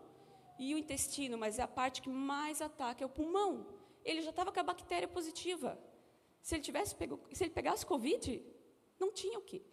e 0.57 0.73
o 0.73 0.77
intestino, 0.77 1.37
mas 1.37 1.59
é 1.59 1.63
a 1.63 1.67
parte 1.67 2.01
que 2.01 2.09
mais 2.09 2.61
ataca 2.61 3.03
é 3.03 3.05
o 3.05 3.09
pulmão. 3.09 3.65
Ele 4.05 4.21
já 4.21 4.29
estava 4.29 4.51
com 4.51 4.59
a 4.59 4.63
bactéria 4.63 5.07
positiva. 5.07 5.77
Se 6.41 6.55
ele 6.55 6.63
tivesse 6.63 6.95
pego, 6.95 7.19
se 7.33 7.43
ele 7.43 7.53
pegasse 7.59 7.85
Covid, 7.85 8.45
não 8.99 9.11
tinha 9.11 9.39
o 9.39 9.41
quê? 9.41 9.63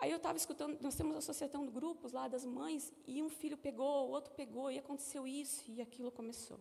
Aí 0.00 0.10
eu 0.10 0.16
estava 0.16 0.36
escutando, 0.36 0.80
nós 0.80 0.96
temos 0.96 1.16
associação 1.16 1.64
de 1.64 1.72
grupos 1.72 2.12
lá 2.12 2.28
das 2.28 2.44
mães, 2.44 2.92
e 3.06 3.22
um 3.22 3.28
filho 3.28 3.56
pegou, 3.56 4.08
o 4.08 4.10
outro 4.10 4.32
pegou, 4.34 4.70
e 4.70 4.78
aconteceu 4.78 5.26
isso, 5.26 5.70
e 5.70 5.80
aquilo 5.80 6.10
começou. 6.10 6.60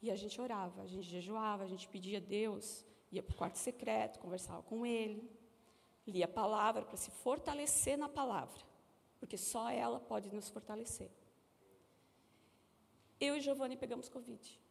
E 0.00 0.10
a 0.10 0.16
gente 0.16 0.40
orava, 0.40 0.82
a 0.82 0.86
gente 0.86 1.08
jejuava, 1.08 1.62
a 1.64 1.66
gente 1.66 1.88
pedia 1.88 2.18
a 2.18 2.20
Deus, 2.20 2.84
ia 3.12 3.22
para 3.22 3.32
o 3.34 3.36
quarto 3.36 3.58
secreto, 3.58 4.18
conversava 4.18 4.62
com 4.62 4.84
Ele, 4.84 5.30
lia 6.06 6.24
a 6.24 6.28
palavra 6.28 6.84
para 6.84 6.96
se 6.96 7.10
fortalecer 7.10 7.96
na 7.96 8.08
palavra, 8.08 8.60
porque 9.20 9.36
só 9.36 9.70
ela 9.70 10.00
pode 10.00 10.32
nos 10.34 10.48
fortalecer. 10.48 11.10
Eu 13.20 13.36
e 13.36 13.40
Giovanni 13.40 13.76
pegamos 13.76 14.08
Covid. 14.08 14.61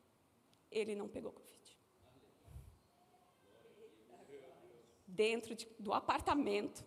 Ele 0.71 0.95
não 0.95 1.07
pegou 1.07 1.31
Covid. 1.31 1.51
Dentro 5.05 5.53
de, 5.53 5.67
do 5.77 5.93
apartamento, 5.93 6.83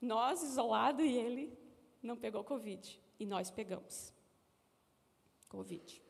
nós 0.00 0.42
isolados 0.42 1.04
e 1.04 1.08
ele 1.08 1.58
não 2.02 2.16
pegou 2.16 2.44
Covid. 2.44 3.00
E 3.18 3.24
nós 3.24 3.50
pegamos 3.50 4.12
Covid. 5.48 6.02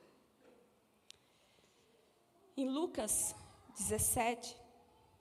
Em 2.57 2.69
Lucas 2.69 3.35
17, 3.77 4.57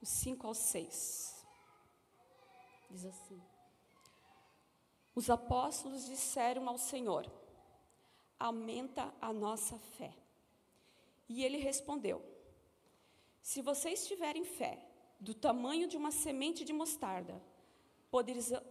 5 0.04 0.48
ao 0.48 0.54
6, 0.54 1.46
diz 2.90 3.06
assim: 3.06 3.42
Os 5.16 5.30
apóstolos 5.30 6.06
disseram 6.06 6.68
ao 6.68 6.78
Senhor: 6.78 7.32
Aumenta 8.40 9.14
a 9.22 9.32
nossa 9.32 9.78
fé. 9.80 10.21
E 11.34 11.46
ele 11.46 11.60
respondeu: 11.60 12.22
Se 13.42 13.62
vocês 13.62 14.06
tiverem 14.06 14.44
fé 14.44 14.78
do 15.18 15.34
tamanho 15.34 15.88
de 15.88 15.96
uma 15.96 16.12
semente 16.12 16.66
de 16.66 16.74
mostarda, 16.74 17.42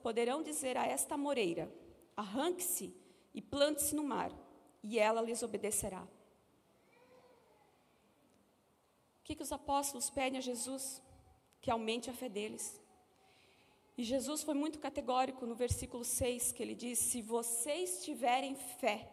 poderão 0.03 0.43
dizer 0.43 0.77
a 0.77 0.87
esta 0.87 1.17
moreira: 1.17 1.73
arranque-se 2.15 2.95
e 3.33 3.41
plante-se 3.41 3.95
no 3.95 4.05
mar, 4.05 4.31
e 4.83 4.99
ela 4.99 5.23
lhes 5.23 5.43
obedecerá. 5.43 6.03
O 6.03 6.09
que, 9.25 9.35
que 9.37 9.43
os 9.43 9.53
apóstolos 9.53 10.11
pedem 10.11 10.39
a 10.39 10.43
Jesus? 10.43 11.03
Que 11.63 11.71
aumente 11.71 12.11
a 12.11 12.13
fé 12.13 12.29
deles. 12.29 12.79
E 13.97 14.05
Jesus 14.05 14.43
foi 14.43 14.53
muito 14.53 14.79
categórico 14.79 15.47
no 15.47 15.55
versículo 15.55 16.05
6, 16.05 16.53
que 16.53 16.63
ele 16.63 16.75
diz: 16.75 16.99
Se 16.99 17.23
vocês 17.23 18.05
tiverem 18.05 18.55
fé 18.55 19.11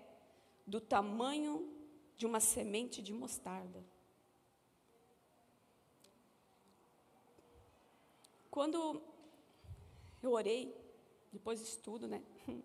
do 0.66 0.82
tamanho 0.82 1.77
de 2.18 2.26
uma 2.26 2.40
semente 2.40 3.02
de 3.02 3.14
mostarda. 3.14 3.84
Quando 8.50 9.02
eu 10.24 10.32
orei, 10.32 10.76
depois 11.32 11.60
de 11.60 11.68
estudo, 11.68 12.08
né? 12.08 12.24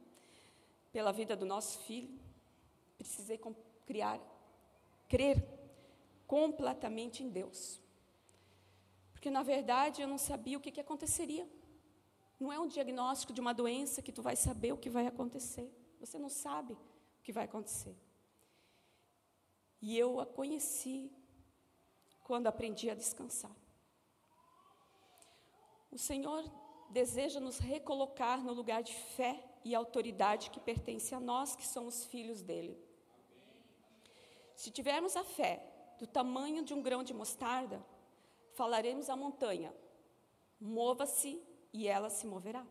Pela 0.91 1.13
vida 1.13 1.37
do 1.37 1.45
nosso 1.45 1.81
filho. 1.81 2.19
Precisei 2.97 3.39
criar, 3.85 4.21
crer 5.09 5.45
completamente 6.27 7.23
em 7.23 7.29
Deus. 7.29 7.81
Porque, 9.13 9.31
na 9.31 9.43
verdade, 9.43 10.01
eu 10.01 10.09
não 10.09 10.19
sabia 10.19 10.57
o 10.57 10.61
que, 10.61 10.71
que 10.71 10.81
aconteceria. 10.81 11.49
Não 12.41 12.53
é 12.53 12.59
um 12.59 12.67
diagnóstico 12.67 13.33
de 13.33 13.41
uma 13.41 13.53
doença 13.53 14.03
que 14.03 14.13
tu 14.13 14.23
vai 14.23 14.35
saber 14.35 14.73
o 14.73 14.79
que 14.79 14.89
vai 14.89 15.07
acontecer. 15.07 15.71
Você 16.01 16.19
não 16.19 16.29
sabe 16.29 16.73
o 16.73 17.23
que 17.23 17.33
vai 17.33 17.45
acontecer. 17.45 17.95
E 19.83 19.99
eu 19.99 20.21
a 20.21 20.25
conheci 20.25 21.11
quando 22.23 22.47
aprendi 22.47 22.89
a 22.89 22.95
descansar. 22.95 23.55
O 25.91 25.99
Senhor 25.99 26.43
deseja 26.89 27.41
nos 27.41 27.59
recolocar 27.59 28.43
no 28.43 28.53
lugar 28.53 28.83
de 28.83 28.95
fé 28.95 29.45
e 29.65 29.75
autoridade 29.75 30.51
que 30.51 30.61
pertence 30.61 31.15
a 31.15 31.21
nós, 31.21 31.57
que 31.57 31.67
somos 31.67 32.05
filhos 32.05 32.41
dele. 32.41 32.79
Se 34.55 34.71
tivermos 34.71 35.17
a 35.17 35.25
fé 35.25 35.63
do 35.99 36.07
tamanho 36.07 36.65
de 36.65 36.73
um 36.73 36.81
grão 36.81 37.03
de 37.03 37.13
mostarda, 37.13 37.85
falaremos 38.53 39.11
à 39.11 39.17
montanha: 39.17 39.75
mova-se 40.61 41.43
e 41.73 41.89
ela 41.89 42.09
se 42.09 42.27
moverá. 42.27 42.65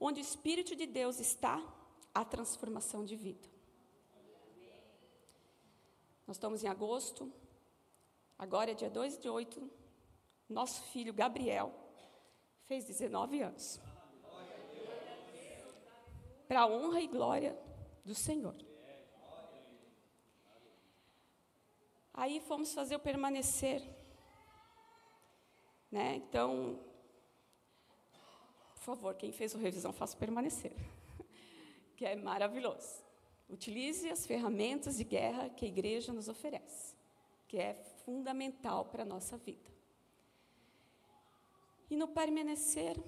Onde 0.00 0.20
o 0.20 0.22
Espírito 0.22 0.74
de 0.74 0.86
Deus 0.86 1.20
está, 1.20 1.62
há 2.14 2.24
transformação 2.24 3.04
de 3.04 3.14
vida. 3.14 3.53
Nós 6.26 6.36
estamos 6.36 6.64
em 6.64 6.68
agosto, 6.68 7.30
agora 8.38 8.70
é 8.70 8.74
dia 8.74 8.88
2 8.88 9.18
de 9.18 9.28
8. 9.28 9.70
Nosso 10.48 10.82
filho 10.84 11.12
Gabriel 11.12 11.72
fez 12.66 12.84
19 12.84 13.42
anos. 13.42 13.80
Para 16.48 16.62
a 16.62 16.66
honra 16.66 17.00
e 17.00 17.06
glória 17.06 17.58
do 18.04 18.14
Senhor. 18.14 18.56
Aí 22.12 22.40
fomos 22.40 22.72
fazer 22.72 22.96
o 22.96 23.00
permanecer. 23.00 23.82
Né? 25.90 26.16
Então, 26.16 26.80
por 28.74 28.82
favor, 28.82 29.14
quem 29.14 29.32
fez 29.32 29.54
o 29.54 29.58
revisão, 29.58 29.92
faça 29.92 30.16
o 30.16 30.18
permanecer. 30.18 30.72
Que 31.96 32.06
é 32.06 32.16
maravilhoso. 32.16 33.03
Utilize 33.54 34.10
as 34.10 34.26
ferramentas 34.26 34.96
de 34.96 35.04
guerra 35.04 35.48
que 35.48 35.64
a 35.64 35.68
igreja 35.68 36.12
nos 36.12 36.28
oferece, 36.28 36.92
que 37.46 37.56
é 37.56 37.72
fundamental 38.04 38.86
para 38.86 39.04
a 39.04 39.06
nossa 39.06 39.36
vida. 39.36 39.70
E 41.88 41.94
no 41.94 42.08
permanecer, 42.08 43.00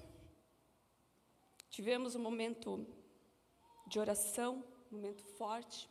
tivemos 1.69 2.15
um 2.15 2.21
momento 2.21 2.87
de 3.87 3.99
oração, 3.99 4.63
um 4.89 4.95
momento 4.95 5.21
forte. 5.21 5.89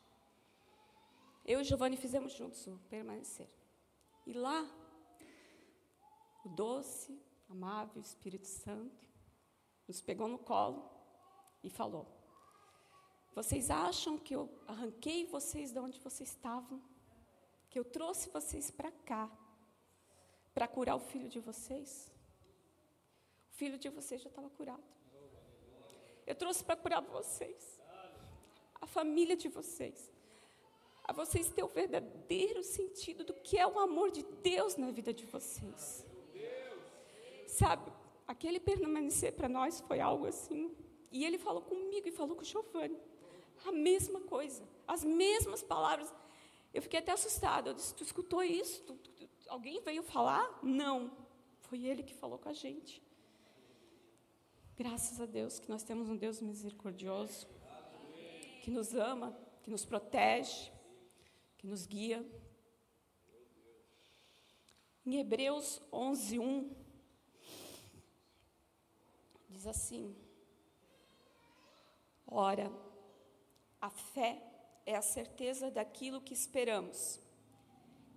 Eu 1.45 1.61
e 1.61 1.65
Giovanni 1.65 1.99
fizemos 1.99 2.33
juntos 2.33 2.67
o 2.67 2.79
permanecer. 2.89 3.51
E 4.27 4.33
lá, 4.33 4.67
o 6.47 6.49
doce, 6.49 7.21
amável 7.51 8.01
Espírito 8.01 8.47
Santo 8.47 9.07
nos 9.87 10.01
pegou 10.01 10.29
no 10.29 10.39
colo 10.39 10.91
e 11.63 11.69
falou: 11.69 12.15
Vocês 13.38 13.71
acham 13.71 14.19
que 14.19 14.35
eu 14.35 14.43
arranquei 14.66 15.26
vocês 15.26 15.71
de 15.71 15.78
onde 15.78 16.00
vocês 16.00 16.31
estavam? 16.31 16.83
Que 17.71 17.78
eu 17.78 17.85
trouxe 17.85 18.31
vocês 18.31 18.71
para 18.78 18.90
cá 19.11 19.25
para 20.55 20.66
curar 20.66 20.97
o 20.97 21.00
filho 21.11 21.28
de 21.28 21.38
vocês? 21.38 21.90
O 23.52 23.55
filho 23.61 23.78
de 23.78 23.88
vocês 23.90 24.23
já 24.23 24.31
estava 24.31 24.50
curado. 24.50 24.83
Eu 26.26 26.35
trouxe 26.35 26.64
para 26.64 26.76
curar 26.76 27.02
vocês, 27.02 27.81
a 28.81 28.87
família 28.87 29.37
de 29.37 29.49
vocês 29.49 30.11
a 31.09 31.12
vocês 31.12 31.49
terem 31.50 31.64
o 31.64 31.73
verdadeiro 31.73 32.64
sentido 32.64 33.23
do 33.23 33.33
que 33.33 33.57
é 33.57 33.66
o 33.66 33.78
amor 33.78 34.11
de 34.11 34.25
Deus 34.43 34.76
na 34.76 34.90
vida 34.90 35.14
de 35.14 35.25
vocês. 35.25 36.05
Sabe, 37.47 37.93
aquele 38.26 38.59
permanecer 38.59 39.33
para 39.33 39.49
nós 39.49 39.81
foi 39.83 40.00
algo 40.00 40.26
assim. 40.26 40.75
E 41.12 41.25
ele 41.25 41.38
falou 41.38 41.62
comigo 41.62 42.09
e 42.09 42.11
falou 42.11 42.35
com 42.35 42.43
o 42.43 42.45
Giovanni. 42.45 42.99
A 43.66 43.73
mesma 43.73 44.20
coisa, 44.20 44.62
as 44.87 45.02
mesmas 45.02 45.62
palavras. 45.62 46.14
Eu 46.73 46.80
fiquei 46.80 47.00
até 47.00 47.12
assustada. 47.12 47.70
Eu 47.70 47.75
disse: 47.75 47.94
Tu 47.94 48.04
escutou 48.04 48.42
isso? 48.42 48.82
Tu, 48.85 48.94
tu, 48.94 49.28
alguém 49.49 49.80
veio 49.80 50.02
falar? 50.02 50.61
Não. 50.62 51.11
Foi 51.62 51.85
ele 51.85 52.04
que 52.04 52.14
falou 52.14 52.38
com 52.38 52.49
a 52.49 52.52
gente. 52.52 53.02
Graças 54.76 55.20
a 55.20 55.26
Deus 55.26 55.58
que 55.58 55.68
nós 55.68 55.82
temos 55.82 56.08
um 56.08 56.16
Deus 56.16 56.40
misericordioso, 56.40 57.49
que 58.62 58.70
nos 58.70 58.94
ama, 58.94 59.37
que 59.62 59.70
nos 59.70 59.85
protege, 59.85 60.70
que 61.58 61.66
nos 61.66 61.87
guia. 61.87 62.25
Em 65.04 65.16
Hebreus 65.18 65.80
11, 65.92 66.38
1, 66.38 66.76
diz 69.49 69.66
assim: 69.66 70.14
Ora, 72.26 72.70
a 73.87 73.90
fé 73.90 74.43
é 74.85 74.97
a 74.97 75.02
certeza 75.02 75.70
daquilo 75.70 76.20
que 76.20 76.35
esperamos 76.35 77.20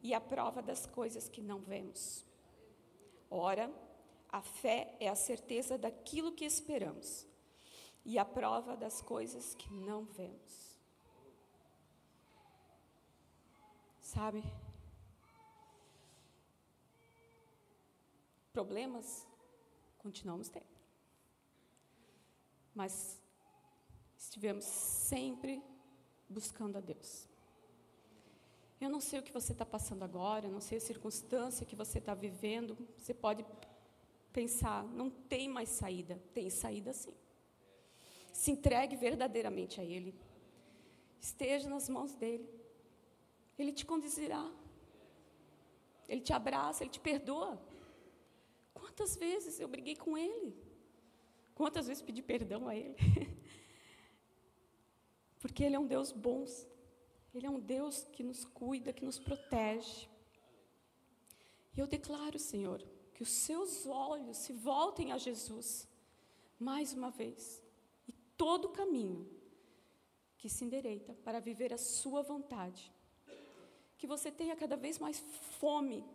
e 0.01 0.15
a 0.15 0.19
prova 0.19 0.63
das 0.63 0.87
coisas 0.87 1.29
que 1.29 1.43
não 1.43 1.59
vemos. 1.59 2.25
Ora, 3.29 3.71
a 4.31 4.41
fé 4.41 4.95
é 4.99 5.07
a 5.07 5.15
certeza 5.15 5.77
daquilo 5.77 6.31
que 6.31 6.43
esperamos 6.43 7.27
e 8.03 8.17
a 8.17 8.25
prova 8.25 8.75
das 8.75 8.99
coisas 8.99 9.53
que 9.53 9.71
não 9.71 10.05
vemos. 10.05 10.79
Sabe? 14.01 14.43
Problemas 18.51 19.23
continuamos 19.99 20.49
tendo. 20.49 20.79
Mas 22.73 23.19
estivemos 24.29 24.63
sempre 24.63 25.61
buscando 26.29 26.77
a 26.77 26.79
Deus. 26.79 27.27
Eu 28.79 28.89
não 28.89 29.01
sei 29.01 29.19
o 29.19 29.23
que 29.23 29.31
você 29.31 29.51
está 29.51 29.65
passando 29.65 30.03
agora, 30.03 30.45
eu 30.45 30.51
não 30.51 30.61
sei 30.61 30.77
a 30.77 30.81
circunstância 30.81 31.65
que 31.65 31.75
você 31.75 31.97
está 31.97 32.13
vivendo. 32.13 32.77
Você 32.95 33.13
pode 33.13 33.43
pensar, 34.31 34.83
não 34.85 35.09
tem 35.09 35.49
mais 35.49 35.69
saída. 35.69 36.21
Tem 36.31 36.47
saída 36.49 36.93
sim. 36.93 37.13
Se 38.31 38.51
entregue 38.51 38.95
verdadeiramente 38.95 39.81
a 39.81 39.83
Ele. 39.83 40.13
Esteja 41.19 41.67
nas 41.67 41.89
mãos 41.89 42.13
dEle. 42.13 42.47
Ele 43.57 43.73
te 43.73 43.85
conduzirá. 43.85 44.49
Ele 46.07 46.21
te 46.21 46.31
abraça, 46.31 46.83
ele 46.83 46.91
te 46.91 46.99
perdoa. 46.99 47.59
Quantas 48.73 49.15
vezes 49.17 49.59
eu 49.59 49.67
briguei 49.67 49.95
com 49.95 50.17
ele? 50.17 50.55
Quantas 51.53 51.87
vezes 51.87 52.01
pedi 52.01 52.21
perdão 52.21 52.67
a 52.67 52.75
ele? 52.75 52.95
Porque 55.39 55.63
ele 55.63 55.75
é 55.75 55.79
um 55.79 55.87
Deus 55.87 56.11
bom. 56.11 56.45
Ele 57.33 57.45
é 57.45 57.49
um 57.49 57.59
Deus 57.59 58.03
que 58.11 58.23
nos 58.23 58.45
cuida, 58.45 58.93
que 58.93 59.05
nos 59.05 59.19
protege. 59.19 60.07
E 61.75 61.79
eu 61.79 61.87
declaro, 61.87 62.37
Senhor, 62.37 62.83
que 63.13 63.23
os 63.23 63.29
seus 63.29 63.85
olhos 63.85 64.37
se 64.37 64.53
voltem 64.53 65.11
a 65.11 65.17
Jesus 65.17 65.87
mais 66.59 66.93
uma 66.93 67.09
vez. 67.09 67.63
E 68.07 68.11
todo 68.35 68.65
o 68.65 68.69
caminho 68.69 69.29
que 70.37 70.49
se 70.49 70.63
endereita 70.63 71.13
para 71.23 71.39
viver 71.39 71.73
a 71.73 71.77
sua 71.77 72.21
vontade 72.21 72.91
que 73.99 74.07
você 74.07 74.31
tenha 74.31 74.55
cada 74.55 74.77
vez 74.77 74.97
mais 74.97 75.19
fome 75.59 76.05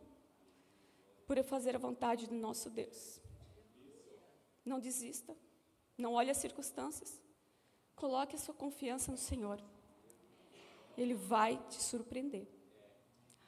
por 1.26 1.40
fazer 1.44 1.76
a 1.76 1.78
vontade 1.78 2.26
do 2.26 2.34
nosso 2.34 2.70
Deus. 2.70 3.20
Não 4.64 4.80
desista, 4.80 5.36
não 5.96 6.14
olhe 6.14 6.30
as 6.30 6.38
circunstâncias, 6.38 7.20
coloque 7.96 8.36
a 8.36 8.38
sua 8.38 8.54
confiança 8.54 9.10
no 9.10 9.18
Senhor. 9.18 9.60
Ele 10.96 11.14
vai 11.14 11.56
te 11.68 11.82
surpreender. 11.82 12.46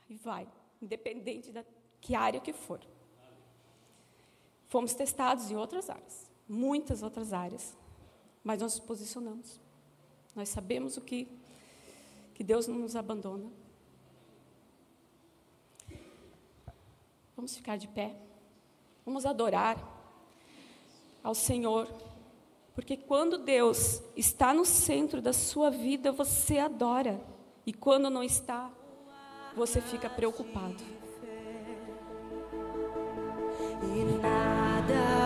E 0.08 0.14
vai, 0.14 0.48
independente 0.80 1.50
da 1.50 1.64
que 2.00 2.14
área 2.14 2.40
que 2.40 2.52
for. 2.52 2.80
Fomos 4.68 4.94
testados 4.94 5.50
em 5.50 5.56
outras 5.56 5.90
áreas, 5.90 6.30
muitas 6.48 7.02
outras 7.02 7.32
áreas, 7.32 7.76
mas 8.42 8.60
nós 8.60 8.76
nos 8.76 8.86
posicionamos. 8.86 9.60
Nós 10.34 10.48
sabemos 10.48 10.96
o 10.96 11.00
que 11.00 11.28
que 12.36 12.44
Deus 12.44 12.66
não 12.66 12.76
nos 12.76 12.94
abandona. 12.94 13.50
Vamos 17.34 17.56
ficar 17.56 17.78
de 17.78 17.88
pé. 17.88 18.14
Vamos 19.06 19.24
adorar 19.24 19.78
ao 21.24 21.34
Senhor. 21.34 21.88
Porque 22.76 22.94
quando 22.94 23.38
Deus 23.38 24.02
está 24.14 24.52
no 24.52 24.66
centro 24.66 25.22
da 25.22 25.32
sua 25.32 25.70
vida, 25.70 26.12
você 26.12 26.58
adora. 26.58 27.18
E 27.64 27.72
quando 27.72 28.10
não 28.10 28.22
está, 28.22 28.70
você 29.56 29.80
fica 29.80 30.10
preocupado. 30.10 30.84
E 33.82 34.20
nada 34.20 35.25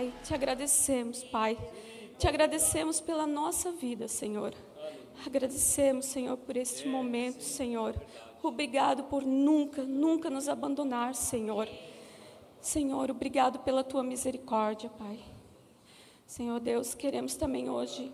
Pai. 0.00 0.14
Te 0.24 0.34
agradecemos, 0.34 1.24
Pai. 1.24 1.58
Te 2.18 2.26
agradecemos 2.26 3.00
pela 3.00 3.26
nossa 3.26 3.70
vida, 3.70 4.08
Senhor. 4.08 4.54
Agradecemos, 5.26 6.06
Senhor, 6.06 6.38
por 6.38 6.56
este 6.56 6.88
momento, 6.88 7.42
Senhor. 7.42 7.94
Obrigado 8.42 9.04
por 9.04 9.22
nunca, 9.22 9.82
nunca 9.82 10.30
nos 10.30 10.48
abandonar, 10.48 11.14
Senhor. 11.14 11.68
Senhor, 12.62 13.10
obrigado 13.10 13.58
pela 13.58 13.84
tua 13.84 14.02
misericórdia, 14.02 14.88
Pai. 14.88 15.18
Senhor 16.26 16.60
Deus, 16.60 16.94
queremos 16.94 17.34
também 17.34 17.68
hoje 17.68 18.10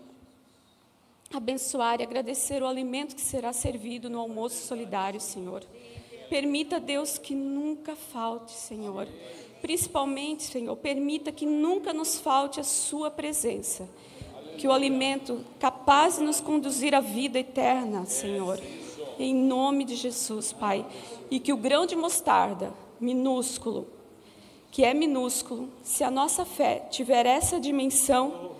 abençoar 1.33 2.01
e 2.01 2.03
agradecer 2.03 2.61
o 2.61 2.67
alimento 2.67 3.15
que 3.15 3.21
será 3.21 3.53
servido 3.53 4.09
no 4.09 4.19
almoço 4.19 4.67
solidário, 4.67 5.21
Senhor. 5.21 5.63
Permita, 6.29 6.81
Deus, 6.81 7.17
que 7.17 7.33
nunca 7.33 7.95
falte, 7.95 8.51
Senhor. 8.51 9.07
Principalmente, 9.61 10.43
Senhor, 10.43 10.75
permita 10.75 11.31
que 11.31 11.45
nunca 11.45 11.93
nos 11.93 12.19
falte 12.19 12.59
a 12.59 12.63
Sua 12.63 13.09
presença. 13.09 13.87
Que 14.57 14.67
o 14.67 14.71
alimento 14.71 15.43
capaz 15.59 16.17
de 16.17 16.23
nos 16.23 16.41
conduzir 16.41 16.95
à 16.95 16.99
vida 16.99 17.39
eterna, 17.39 18.05
Senhor. 18.05 18.59
Em 19.19 19.33
nome 19.33 19.83
de 19.83 19.95
Jesus, 19.95 20.53
Pai. 20.53 20.85
E 21.29 21.39
que 21.39 21.53
o 21.53 21.57
grão 21.57 21.85
de 21.85 21.95
mostarda, 21.95 22.73
minúsculo, 22.99 23.87
que 24.71 24.83
é 24.83 24.93
minúsculo, 24.93 25.69
se 25.81 26.03
a 26.03 26.11
nossa 26.11 26.45
fé 26.45 26.87
tiver 26.89 27.25
essa 27.25 27.59
dimensão, 27.59 28.51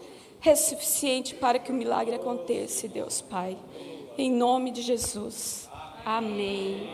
é 0.44 0.56
suficiente 0.56 1.36
para 1.36 1.60
que 1.60 1.72
o 1.72 1.76
milagre 1.76 2.16
aconteça, 2.16 2.88
Deus 2.88 3.22
Pai. 3.22 3.58
Em 4.18 4.32
nome 4.32 4.72
de 4.72 4.82
Jesus. 4.82 5.70
Amém. 6.06 6.90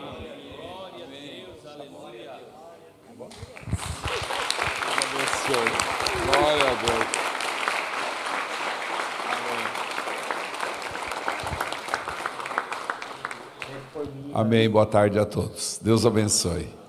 Abençoe. 5.44 5.70
Glória 6.26 6.70
a 6.70 6.74
Deus. 6.74 7.24
Amém. 14.34 14.68
Boa 14.68 14.86
tarde 14.86 15.18
a 15.18 15.24
todos. 15.24 15.78
Deus 15.82 16.04
abençoe. 16.06 16.83